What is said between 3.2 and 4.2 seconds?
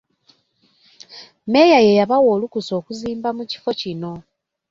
mu kifo kino.